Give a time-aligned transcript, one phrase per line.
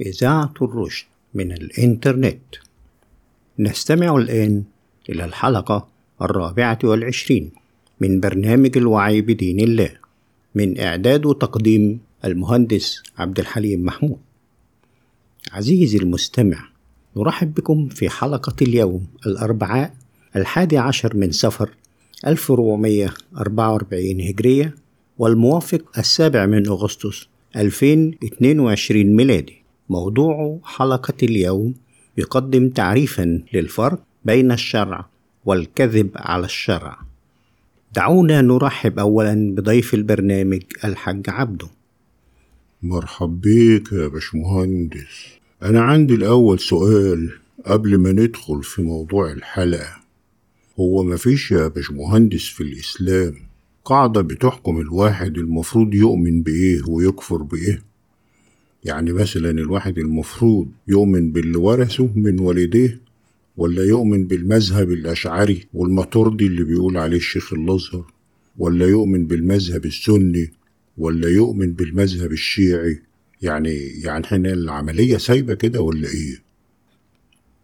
[0.00, 2.38] إذاعة الرشد من الإنترنت.
[3.58, 4.64] نستمع الآن
[5.08, 5.88] إلى الحلقة
[6.22, 7.50] الرابعة والعشرين
[8.00, 9.90] من برنامج الوعي بدين الله
[10.54, 14.18] من إعداد وتقديم المهندس عبد الحليم محمود.
[15.52, 16.68] عزيزي المستمع
[17.16, 19.94] نرحب بكم في حلقة اليوم الأربعاء
[20.36, 21.70] الحادي عشر من سفر
[22.26, 24.74] 1444 هجرية
[25.18, 29.65] والموافق السابع من أغسطس 2022 ميلادي.
[29.88, 31.74] موضوع حلقة اليوم
[32.18, 35.06] يقدم تعريفا للفرق بين الشرع
[35.44, 36.98] والكذب على الشرع.
[37.94, 41.68] دعونا نرحب أولا بضيف البرنامج الحاج عبده.
[42.82, 45.26] مرحب بيك يا باشمهندس.
[45.62, 47.32] أنا عندي الأول سؤال
[47.66, 49.96] قبل ما ندخل في موضوع الحلقة.
[50.80, 53.34] هو مفيش يا باشمهندس في الإسلام
[53.84, 57.82] قاعدة بتحكم الواحد المفروض يؤمن بإيه ويكفر بإيه؟
[58.86, 63.00] يعني مثلا الواحد المفروض يؤمن باللي ورثه من والديه
[63.56, 68.04] ولا يؤمن بالمذهب الأشعري والماتوردي اللي بيقول عليه الشيخ الأزهر؟
[68.58, 70.50] ولا يؤمن بالمذهب السني
[70.98, 72.98] ولا يؤمن بالمذهب الشيعي؟
[73.42, 76.42] يعني يعني إحنا العملية سايبة كده ولا إيه؟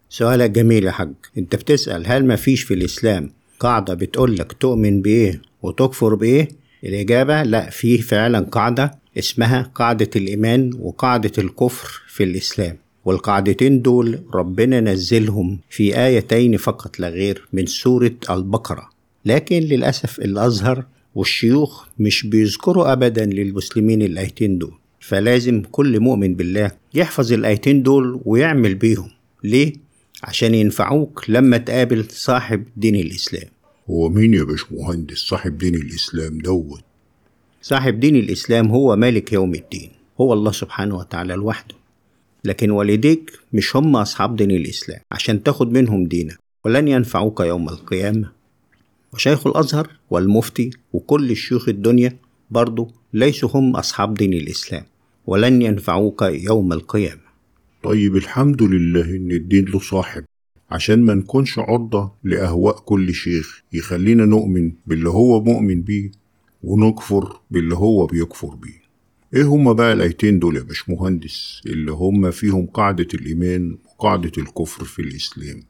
[0.09, 1.13] سؤالك جميل يا حاج.
[1.37, 6.47] أنت بتسأل هل ما فيش في الإسلام قاعدة بتقولك تؤمن بإيه وتكفر بإيه؟
[6.83, 12.77] الإجابة لا في فعلا قاعدة اسمها قاعدة الإيمان وقاعدة الكفر في الإسلام.
[13.05, 18.89] والقاعدتين دول ربنا نزلهم في آيتين فقط لا غير من سورة البقرة.
[19.25, 24.73] لكن للأسف الأزهر والشيوخ مش بيذكروا أبدا للمسلمين الآيتين دول.
[24.99, 29.09] فلازم كل مؤمن بالله يحفظ الآيتين دول ويعمل بيهم.
[29.43, 29.73] ليه؟
[30.23, 33.47] عشان ينفعوك لما تقابل صاحب دين الإسلام.
[33.89, 36.83] هو مين يا باشمهندس صاحب دين الإسلام دوت؟
[37.65, 39.89] صاحب دين الإسلام هو مالك يوم الدين
[40.21, 41.75] هو الله سبحانه وتعالى لوحده.
[42.45, 46.37] لكن والديك مش هم أصحاب دين الإسلام عشان تاخد منهم دينك.
[46.65, 48.31] ولن ينفعوك يوم القيامة.
[49.13, 52.17] وشيخ الأزهر والمفتي وكل شيوخ الدنيا
[52.51, 54.83] برضو ليسوا هم أصحاب دين الإسلام.
[55.27, 57.21] ولن ينفعوك يوم القيامة.
[57.83, 60.23] طيب الحمد لله إن الدين له صاحب.
[60.71, 66.22] عشان ما نكونش عرضة لأهواء كل شيخ يخلينا نؤمن باللي هو مؤمن بيه.
[66.63, 68.83] ونكفر باللي هو بيكفر بيه.
[69.35, 75.01] إيه هما بقى الآيتين دول يا باشمهندس؟ اللي هما فيهم قاعدة الإيمان وقاعدة الكفر في
[75.01, 75.63] الإسلام.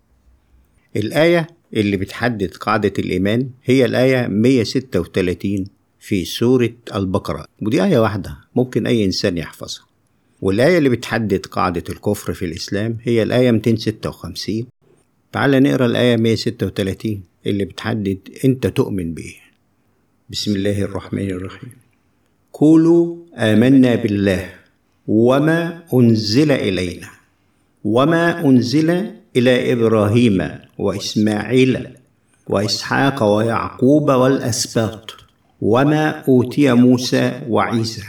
[0.96, 5.66] الآية اللي بتحدد قاعدة الإيمان هي الآية 136
[6.00, 7.46] في سورة البقرة.
[7.62, 9.86] ودي آية واحدة ممكن أي إنسان يحفظها.
[10.42, 14.66] والآية اللي بتحدد قاعدة الكفر في الإسلام هي الآية 256
[15.32, 19.43] تعال نقرأ الآية 136 اللي بتحدد أنت تؤمن بإيه.
[20.30, 21.72] بسم الله الرحمن الرحيم.
[22.54, 24.44] قولوا آمنا بالله
[25.08, 27.10] وما أنزل إلينا
[27.84, 28.90] وما أنزل
[29.36, 30.38] إلى إبراهيم
[30.80, 31.88] وإسماعيل
[32.48, 35.06] وإسحاق ويعقوب والأسباط
[35.62, 38.04] وما أوتي موسى وعيسى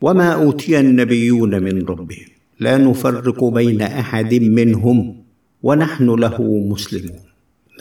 [0.00, 2.28] وما أوتي النبيون من ربهم.
[2.60, 5.24] لا نفرق بين أحد منهم
[5.62, 7.24] ونحن له مسلمون.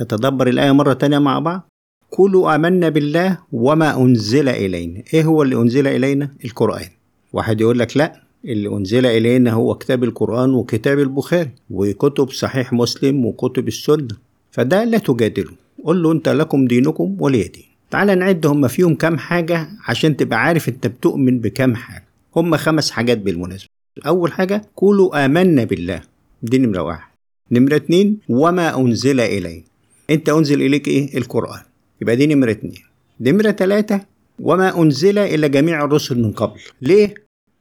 [0.01, 1.72] نتدبر الآية مرة تانية مع بعض.
[2.17, 5.03] قولوا آمنا بالله وما أنزل إلينا.
[5.13, 6.89] إيه هو اللي أنزل إلينا؟ القرآن.
[7.33, 13.25] واحد يقول لك لأ اللي أنزل إلينا هو كتاب القرآن وكتاب البخاري وكتب صحيح مسلم
[13.25, 14.07] وكتب السنة.
[14.51, 15.51] فده لا تجادله.
[15.83, 17.63] قل له أنت لكم دينكم ولي دين.
[17.91, 22.05] تعال نعد هم فيهم كام حاجة عشان تبقى عارف أنت بتؤمن بكام حاجة.
[22.35, 23.69] هم خمس حاجات بالمناسبة.
[24.07, 26.01] أول حاجة قولوا آمنا بالله.
[26.43, 27.11] دي نمرة واحد.
[27.51, 29.63] نمرة اتنين وما أنزل إلينا.
[30.09, 31.61] أنت أنزل إليك إيه؟ القرآن.
[32.03, 32.81] يبقى دي نمرة اتنين.
[33.21, 33.99] نمرة تلاتة
[34.39, 36.59] وما أنزل إلى جميع الرسل من قبل.
[36.81, 37.13] ليه؟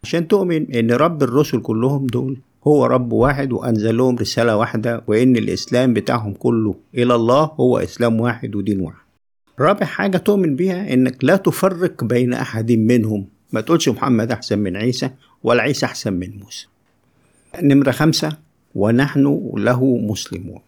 [0.04, 5.36] عشان تؤمن إن رب الرسل كلهم دول هو رب واحد وأنزل لهم رسالة واحدة وإن
[5.36, 8.96] الإسلام بتاعهم كله إلى الله هو إسلام واحد ودين واحد.
[9.60, 13.26] رابع حاجة تؤمن بيها إنك لا تفرق بين أحد منهم.
[13.52, 15.10] ما تقولش محمد أحسن من عيسى
[15.42, 16.66] ولا عيسى أحسن من موسى.
[17.62, 18.36] نمرة خمسة
[18.74, 20.60] ونحن له مسلمون.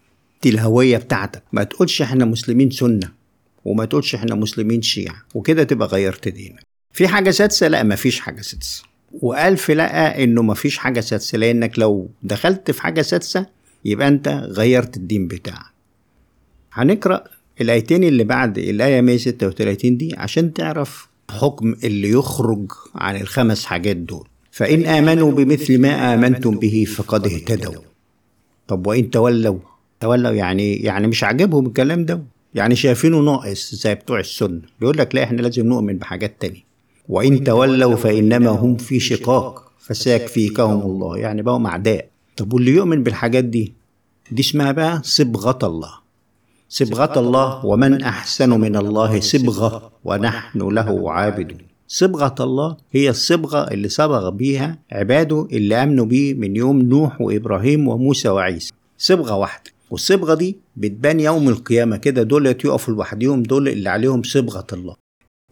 [0.43, 1.43] دي الهوية بتاعتك.
[1.53, 3.24] ما تقولش إحنا مسلمين سنة.
[3.65, 6.61] وما تقولش إحنا مسلمين شيعة وكده تبقى غيرت دينك.
[6.93, 8.83] في حاجة سادسة؟ لا ما فيش حاجة سادسة.
[9.13, 13.47] وألف لا إنه ما فيش حاجة سادسة لأنك لو دخلت في حاجة سادسة
[13.85, 15.65] يبقى أنت غيرت الدين بتاعك.
[16.73, 17.25] هنقرأ
[17.61, 24.29] الآيتين اللي بعد الآية 136 دي عشان تعرف حكم اللي يخرج عن الخمس حاجات دول.
[24.51, 27.83] فإن آمنوا بمثل ما آمنتم به فقد اهتدوا.
[28.69, 29.59] طب وإن تولوا؟
[30.01, 32.23] تولوا يعني يعني مش عاجبهم الكلام ده؟
[32.55, 36.65] يعني شايفينه ناقص زي بتوع السنة بيقول لك لا إحنا لازم نؤمن بحاجات تانية.
[37.09, 39.73] وإن تولوا فإنما هم في شقاق.
[39.79, 41.19] فسيكفيكهم الله.
[41.19, 42.09] يعني بقوا أعداء.
[42.37, 43.73] طب واللي يؤمن بالحاجات دي؟
[44.31, 45.91] دي اسمها بقى صبغة الله.
[46.69, 51.59] صبغة الله ومن أحسن من الله صبغة ونحن له عابدون.
[51.89, 57.89] صبغة الله هي الصبغة اللي صبغ بيها عباده اللي آمنوا بيه من يوم نوح وإبراهيم
[57.89, 58.73] وموسى وعيسى.
[58.99, 59.74] صبغة واحدة.
[59.95, 64.97] والصبغة دي بتبان يوم القيامة كده دول يقفوا لوحدهم دول اللي عليهم صبغة الله.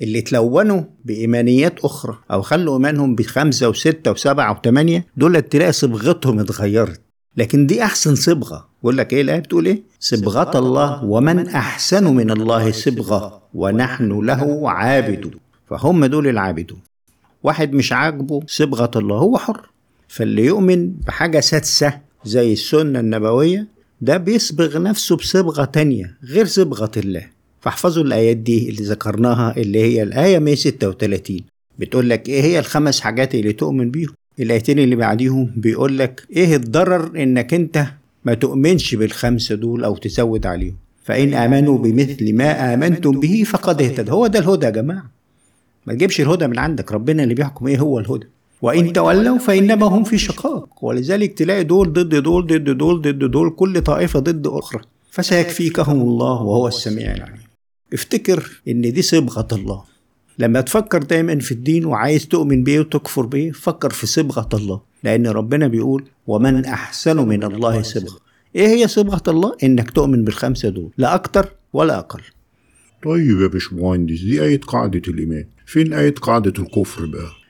[0.03, 7.01] اللي تلونوا بإيمانيات أخرى أو خلوا إيمانهم بخمسة وستة وسبعة وثمانية دول تلاقي صبغتهم اتغيرت.
[7.37, 8.69] لكن دي أحسن صبغة.
[8.83, 14.71] بقول لك إيه الآية بتقول إيه؟ صبغة الله ومن أحسن من الله صبغة ونحن له
[14.71, 15.35] عابدون.
[15.71, 16.79] فهم دول العابدون.
[17.43, 19.71] واحد مش عاجبه صبغة الله هو حر.
[20.09, 23.69] فاللي يؤمن بحاجة سادسة زي السنة النبوية
[24.03, 27.27] ده بيصبغ نفسه بصبغة تانية غير صبغة الله.
[27.61, 31.41] فاحفظوا الآيات دي اللي ذكرناها اللي هي الآية 136
[31.79, 36.57] بتقول لك إيه هي الخمس حاجات اللي تؤمن بيهم؟ الآيتين اللي بعديهم بيقول لك إيه
[36.57, 37.87] الضرر إنك أنت
[38.25, 40.77] ما تؤمنش بالخمسة دول أو تزود عليهم.
[41.05, 45.11] فإن آمنوا بمثل ما آمنتم به فقد اهتدوا هو ده الهدى يا جماعة.
[45.87, 46.93] ما تجيبش الهدى من عندك.
[46.93, 48.27] ربنا اللي بيحكم إيه هو الهدى؟
[48.63, 50.85] وإن تولوا فإنما هم في شقاق.
[50.85, 54.83] ولذلك تلاقي دول ضد دول ضد دول ضد دول كل طائفة ضد أخرى.
[55.11, 57.43] فسيكفيكهم الله وهو السميع العليم.
[57.93, 59.83] افتكر إن دي صبغة الله.
[60.39, 64.81] لما تفكر دايما في الدين وعايز تؤمن بيه وتكفر بيه فكر في صبغة الله.
[65.05, 68.19] لأن ربنا بيقول ومن أحسن من الله صبغة.
[68.57, 72.21] إيه هي صبغة الله؟ إنك تؤمن بالخمسة دول لا أكتر ولا أقل.
[73.05, 75.45] طيب يا باشمهندس دي آية قاعدة الإيمان.
[75.67, 77.42] فين آية قاعدة الكفر بقى؟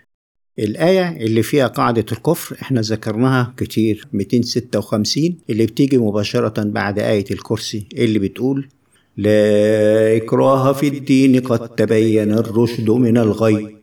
[0.58, 7.87] الآية اللي فيها قاعدة الكفر إحنا ذكرناها كتير 256 اللي بتيجي مباشرة بعد آية الكرسي
[7.94, 8.69] اللي بتقول
[9.16, 13.76] لا إكراه في الدين قد تبين الرشد من الغي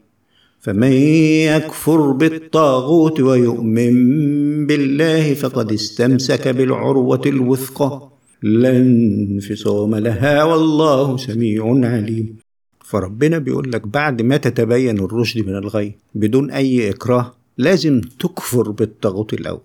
[0.60, 8.10] فمن يكفر بالطاغوت ويؤمن بالله فقد استمسك بالعروة الوثقى.
[8.44, 12.49] لا انفصام لها والله سميع عليم.
[12.90, 19.34] فربنا بيقول لك بعد ما تتبين الرشد من الغي بدون أي إكراه لازم تكفر بالطاغوت
[19.34, 19.62] الأول.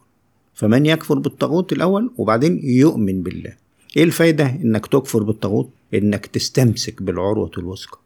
[0.54, 3.52] فمن يكفر بالطاغوت الأول وبعدين يؤمن بالله.
[3.96, 7.98] إيه الفايدة؟ إنك تكفر بالطاغوت إنك تستمسك بالعروة الوثقى.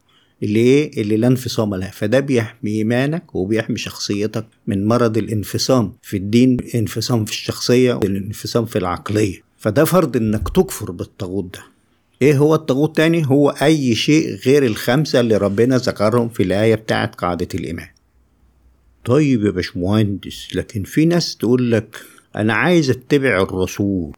[0.42, 1.90] اللي إيه؟ اللي لا انفصام لها.
[1.90, 8.78] فده بيحمي إيمانك وبيحمي شخصيتك من مرض الانفصام في الدين انفصام في الشخصية والانفصام في
[8.78, 9.42] العقلية.
[9.58, 11.77] فده فرض إنك تكفر بالطاغوت ده.
[12.22, 17.14] إيه هو الطاغوت تاني؟ هو أي شيء غير الخمسة اللي ربنا ذكرهم في الآية بتاعت
[17.14, 17.88] قاعدة الإيمان.
[19.04, 21.96] طيب يا باشمهندس لكن في ناس تقول لك
[22.36, 24.12] أنا عايز أتبع الرسول.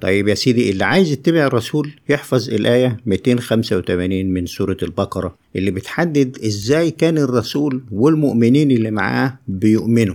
[0.00, 6.38] طيب يا سيدي اللي عايز يتبع الرسول يحفظ الآية 285 من سورة البقرة اللي بتحدد
[6.44, 10.14] إزاي كان الرسول والمؤمنين اللي معاه بيؤمنوا.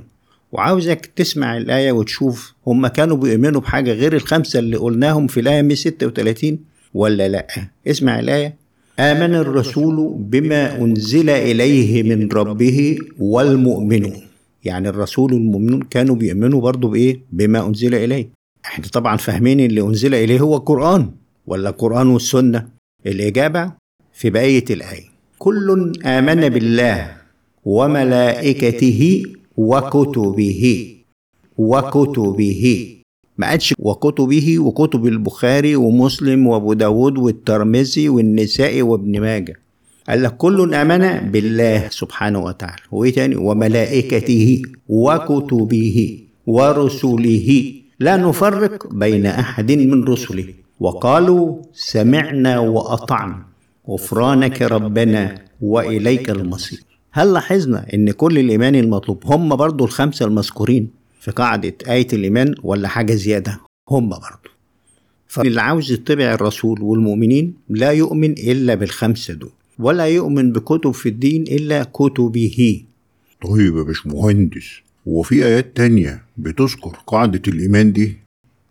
[0.51, 6.59] وعاوزك تسمع الآية وتشوف هم كانوا بيؤمنوا بحاجة غير الخمسة اللي قلناهم في الآية 136
[6.93, 7.47] ولا لأ؟
[7.87, 8.55] اسمع الآية.
[8.99, 14.21] آمن الرسول بما أنزل إليه من ربه والمؤمنون.
[14.65, 18.29] يعني الرسول والمؤمنون كانوا بيؤمنوا برضو بإيه؟ بما أنزل إليه.
[18.65, 21.11] إحنا طبعا فاهمين اللي أنزل إليه هو القرآن
[21.47, 22.67] ولا القرآن والسنة؟
[23.05, 23.71] الإجابة
[24.13, 25.03] في بقية الآية.
[25.39, 27.17] كل آمن بالله
[27.65, 29.23] وملائكته
[29.57, 30.95] وكتبه
[31.57, 32.95] وكتبه.
[33.37, 39.53] ما قالش وكتبه وكتب البخاري ومسلم وابو داود والترمذي والنسائي وابن ماجه.
[40.09, 42.81] قال لك كل آمن بالله سبحانه وتعالى.
[42.91, 47.73] وإيه تاني؟ وملائكته وكتبه ورسله.
[47.99, 50.45] لا نفرق بين أحد من رسله.
[50.79, 53.45] وقالوا سمعنا وأطعنا.
[53.89, 56.79] غفرانك ربنا وإليك المصير.
[57.11, 61.02] هل لاحظنا إن كل الإيمان المطلوب؟ هم برضو الخمسة المذكورين.
[61.23, 64.49] في قاعدة آية الإيمان ولا حاجة زيادة؟ هم برضو.
[65.27, 71.43] فاللي عاوز يتبع الرسول والمؤمنين لا يؤمن إلا بالخمسة دول ولا يؤمن بكتب في الدين
[71.43, 72.83] إلا كتبه.
[73.43, 78.17] طيب يا باشمهندس هو في آيات تانية بتذكر قاعدة الإيمان دي؟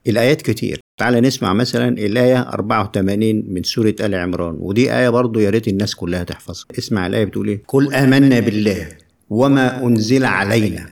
[0.07, 0.81] الآيات كتير.
[1.01, 5.95] تعال نسمع مثلا الآية 84 من سورة آل عمران ودي آية برضو يا ريت الناس
[5.95, 6.67] كلها تحفظها.
[6.79, 8.89] اسمع الآية بتقول إيه؟ قل آمنا بالله
[9.31, 10.92] وما أنزل علينا.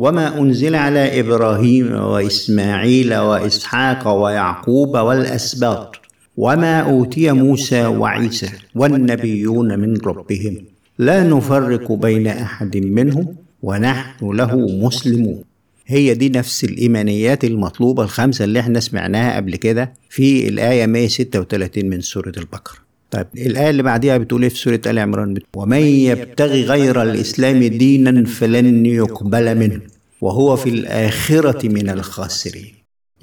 [0.00, 5.96] وما أنزل على إبراهيم وإسماعيل وإسحاق ويعقوب والأسباط
[6.36, 10.56] وما أوتي موسى وعيسى والنبيون من ربهم
[10.98, 13.26] لا نفرق بين أحد منهم
[13.62, 15.42] ونحن له مسلمون.
[15.86, 22.00] هي دي نفس الإيمانيات المطلوبة الخمسة اللي إحنا سمعناها قبل كده في الآية 136 من
[22.00, 22.89] سورة البقرة.
[23.10, 28.24] طيب الآية اللي بعديها بتقول إيه في سورة آل عمران؟ ومن يبتغي غير الإسلام دينا
[28.26, 29.80] فلن يقبل منه
[30.20, 32.72] وهو في الآخرة من الخاسرين.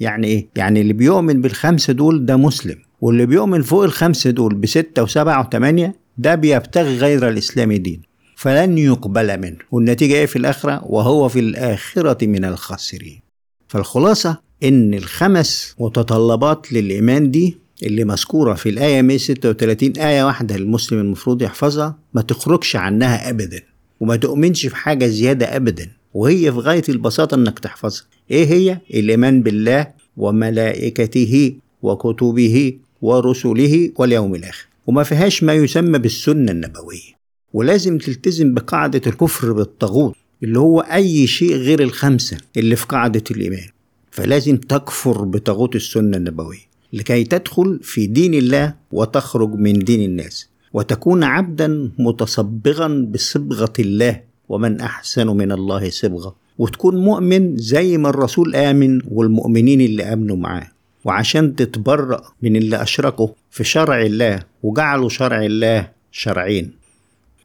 [0.00, 5.02] يعني إيه؟ يعني اللي بيؤمن بالخمسة دول ده مسلم واللي بيؤمن فوق الخمسة دول بستة
[5.02, 8.02] وسبعة وثمانية ده بيبتغي غير الإسلام دين
[8.36, 9.56] فلن يقبل منه.
[9.70, 13.20] والنتيجة إيه في الآخرة؟ وهو في الآخرة من الخاسرين.
[13.68, 21.42] فالخلاصة إن الخمس متطلبات للإيمان دي اللي مذكورة في الآية 136 آية واحدة المسلم المفروض
[21.42, 23.62] يحفظها ما تخرجش عنها أبدا
[24.00, 28.04] وما تؤمنش في حاجة زيادة أبدا وهي في غاية البساطة إنك تحفظها.
[28.30, 34.66] إيه هي؟ الإيمان بالله وملائكته وكتبه ورسله واليوم الآخر.
[34.86, 37.18] وما فيهاش ما يسمى بالسنة النبوية.
[37.52, 43.68] ولازم تلتزم بقاعدة الكفر بالطاغوت اللي هو أي شيء غير الخمسة اللي في قاعدة الإيمان.
[44.10, 46.67] فلازم تكفر بطاغوت السنة النبوية.
[46.92, 54.80] لكي تدخل في دين الله وتخرج من دين الناس وتكون عبدا متصبغا بصبغة الله ومن
[54.80, 60.68] أحسن من الله صبغة وتكون مؤمن زي ما الرسول آمن والمؤمنين اللي آمنوا معاه.
[61.04, 66.70] وعشان تتبرأ من اللي أشركوا في شرع الله وجعلوا شرع الله شرعين.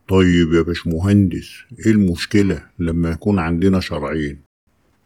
[0.10, 1.50] طيب يا باشمهندس
[1.86, 4.38] إيه المشكلة لما يكون عندنا شرعين؟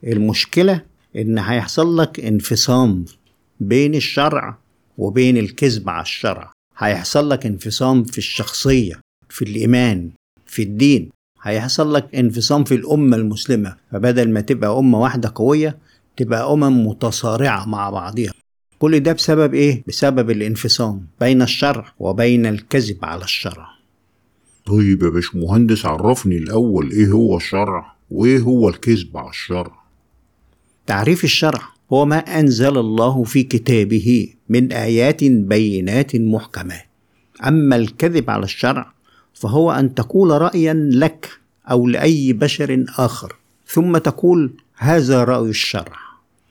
[0.03, 0.81] المشكلة
[1.15, 3.05] إن هيحصل لك انفصام
[3.59, 4.57] بين الشرع
[4.97, 6.51] وبين الكذب على الشرع.
[6.77, 8.99] هيحصل لك انفصام في الشخصية
[9.29, 10.09] في الإيمان
[10.45, 11.09] في الدين.
[11.41, 13.75] هيحصل لك انفصام في الأمة المسلمة.
[13.91, 15.77] فبدل ما تبقى أمة واحدة قوية
[16.17, 18.33] تبقى أمم متصارعة مع بعضها
[18.79, 23.67] كل ده بسبب إيه؟ بسبب الانفصام بين الشرع وبين الكذب على الشرع.
[24.65, 29.71] طيب يا باشمهندس عرفني الأول إيه هو الشرع وإيه هو الكذب على الشرع؟
[30.85, 31.61] تعريف الشرع.
[31.93, 36.85] هو ما أنزل الله في كتابه من آيات بينات محكمات
[37.47, 38.93] أما الكذب على الشرع
[39.33, 41.29] فهو أن تقول رأيا لك
[41.71, 43.35] أو لأي بشر آخر
[43.67, 45.95] ثم تقول هذا رأي الشرع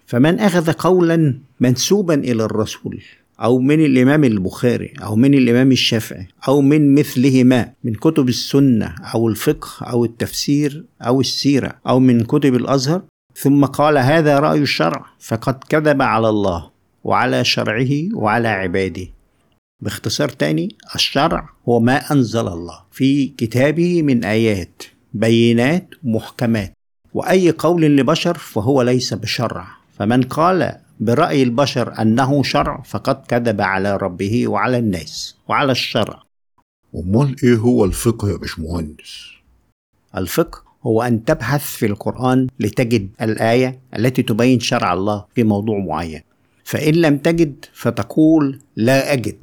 [0.07, 3.03] فمن أخذ قولا منسوبا إلى الرسول
[3.41, 9.29] أو من الإمام البخاري أو من الإمام الشافعي أو من مثلهما من كتب السنة أو
[9.29, 13.03] الفقه أو التفسير أو السيرة أو من كتب الأزهر
[13.37, 16.71] ثم قال هذا رأي الشرع فقد كذب على الله
[17.05, 19.07] وعلى شرعه وعلى عباده.
[19.81, 24.83] باختصار تاني الشرع هو ما أنزل الله في كتابه من آيات
[25.15, 26.73] بينات محكمات.
[27.15, 29.67] وأي قول لبشر فهو ليس بشرع.
[29.99, 36.23] فمن قال برأي البشر أنه شرع فقد كذب على ربه وعلى الناس وعلى الشرع.
[36.95, 39.27] أمال إيه هو الفقه يا باشمهندس؟
[40.17, 46.21] الفقه هو أن تبحث في القرآن لتجد الآية التي تبين شرع الله في موضوع معين.
[46.65, 49.39] فإن لم تجد فتقول لا أجد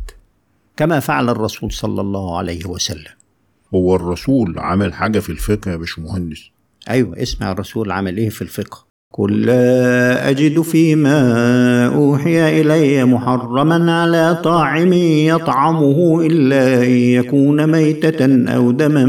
[0.78, 3.14] كما فعل الرسول صلى الله عليه وسلم.
[3.76, 6.50] هو الرسول عمل حاجة في الفقه يا باشمهندس؟
[6.90, 14.42] أيوة اسمع الرسول عمل إيه في الفقه؟ قل لا أجد فيما أوحي إلي محرما على
[14.44, 19.06] طاعم يطعمه إلا أن يكون ميتة أو دما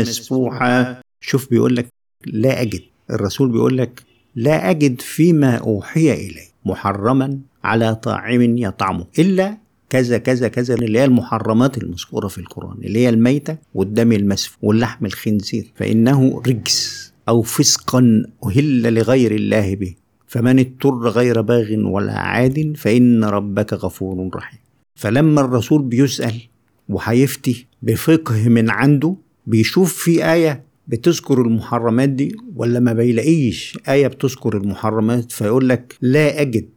[0.00, 1.05] مسفوحا.
[1.26, 1.86] شوف بيقول لك
[2.26, 4.02] لا أجد الرسول بيقول لك
[4.34, 9.58] لا أجد فيما أوحي إلي محرما على طاعم يطعمه إلا
[9.90, 15.06] كذا كذا كذا اللي هي المحرمات المذكورة في القرآن اللي هي الميتة والدم المسفوح واللحم
[15.06, 19.94] الخنزير فإنه رجس أو فسقا أهل لغير الله به
[20.26, 24.60] فمن اضطر غير باغ ولا عاد فإن ربك غفور رحيم.
[24.94, 26.40] فلما الرسول بيسأل
[26.88, 29.16] وهيفتي بفقه من عنده
[29.46, 36.40] بيشوف في آية بتذكر المحرمات دي ولا ما بيلاقيش؟ آية بتذكر المحرمات فيقول لك لا
[36.40, 36.68] أجد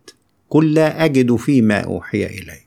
[0.50, 2.60] قل لا أجد فيما أوحي إلي.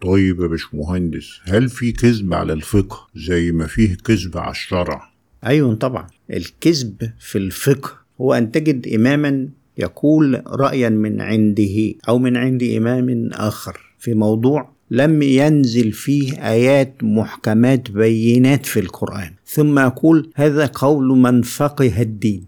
[0.00, 5.10] طيب يا باشمهندس هل في كذب على الفقه زي ما فيه كذب على الشرع؟
[5.46, 9.48] أيوة طبعا الكذب في الفقه هو أن تجد إماما
[9.78, 16.94] يقول رأيا من عنده أو من عند إمام آخر في موضوع لم ينزل فيه آيات
[17.02, 19.30] محكمات بينات في القرآن.
[19.46, 22.46] ثم يقول هذا قول من فقه الدين.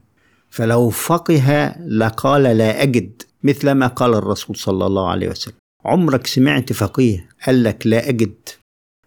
[0.50, 5.54] فلو فقه لقال لا أجد مثل ما قال الرسول صلى الله عليه وسلم.
[5.84, 8.34] عمرك سمعت فقيه قال لك لا أجد.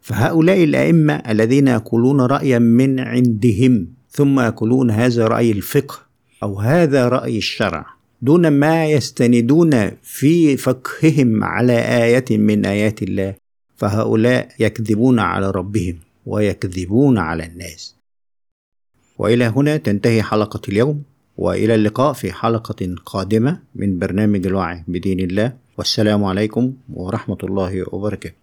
[0.01, 5.99] فهؤلاء الأئمة الذين يقولون رأيا من عندهم ثم يقولون هذا رأي الفقه
[6.43, 7.98] أو هذا رأي الشرع.
[8.21, 13.35] دون ما يستندون في فقههم على آية من آيات الله
[13.75, 17.95] فهؤلاء يكذبون على ربهم ويكذبون على الناس.
[19.17, 21.03] وإلى هنا تنتهي حلقة اليوم
[21.37, 25.53] وإلى اللقاء في حلقة قادمة من برنامج الوعي بدين الله.
[25.77, 28.38] والسلام عليكم ورحمة الله وبركاته.